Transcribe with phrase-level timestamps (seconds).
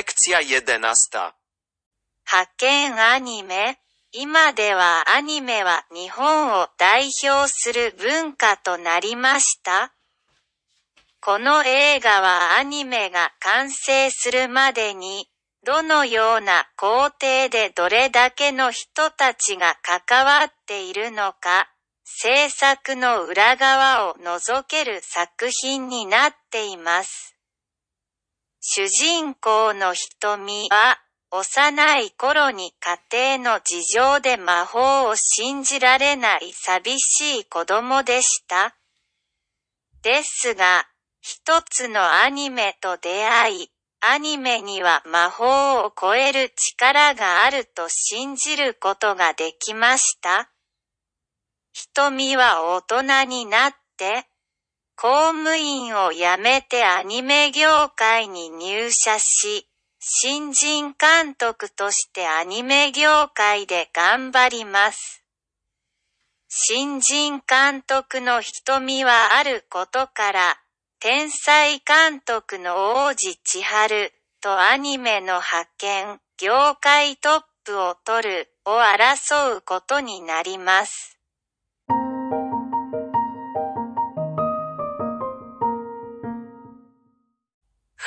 [0.00, 1.34] Lekcja jedenasta.
[2.24, 3.76] 派遣アニメ
[4.12, 9.92] 今ではアニメは日本を代表する文化となりました。
[11.20, 15.28] この映画はアニメが完成するまでに、
[15.66, 21.68] どのような工程でどれだけの人たちが関わっているのか、
[22.04, 27.36] 制作の裏側を覗ける作品になっています。
[28.62, 32.74] 主人公の瞳は、幼い頃に
[33.10, 38.76] 家庭の事情で魔法を信じられない寂しい子供でした。
[40.02, 40.86] ですが、
[41.22, 43.70] 一つのアニメと出会い、
[44.00, 50.50] アニメには魔法を超える力があると信じることができました。
[51.72, 54.29] 瞳は大人になって、
[55.02, 59.66] 公務員を辞めてアニメ業界に入社し、
[59.98, 65.24] 新人監督としてアニメ業界で頑張ります。
[66.48, 70.58] 新人監督の瞳はあることから、
[70.98, 81.19] 天才監督の王子千春とアニメの派遣、業界トップを取るを争うことになります。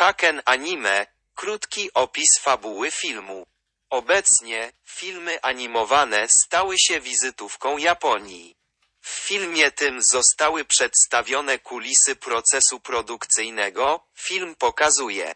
[0.00, 3.46] Haken Anime, krótki opis fabuły filmu.
[3.90, 8.56] Obecnie, filmy animowane stały się wizytówką Japonii.
[9.00, 15.34] W filmie tym zostały przedstawione kulisy procesu produkcyjnego, film pokazuje,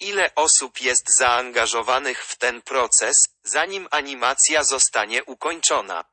[0.00, 6.04] ile osób jest zaangażowanych w ten proces, zanim animacja zostanie ukończona.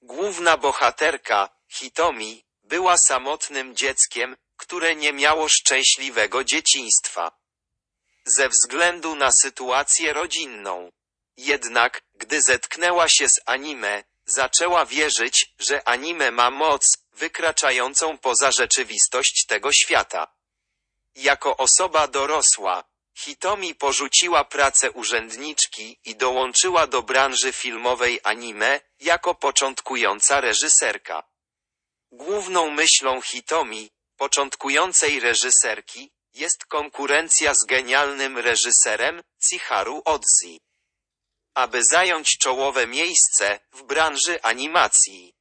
[0.00, 7.32] Główna bohaterka, Hitomi, była samotnym dzieckiem, które nie miało szczęśliwego dzieciństwa.
[8.24, 10.92] Ze względu na sytuację rodzinną.
[11.36, 19.46] Jednak, gdy zetknęła się z anime, zaczęła wierzyć, że anime ma moc, wykraczającą poza rzeczywistość
[19.46, 20.26] tego świata.
[21.14, 30.40] Jako osoba dorosła, Hitomi porzuciła pracę urzędniczki i dołączyła do branży filmowej anime, jako początkująca
[30.40, 31.24] reżyserka.
[32.12, 33.90] Główną myślą Hitomi,
[34.22, 40.60] początkującej reżyserki, jest konkurencja z genialnym reżyserem, Chiharu Odzi.
[41.54, 45.34] Aby zająć czołowe miejsce w branży animacji.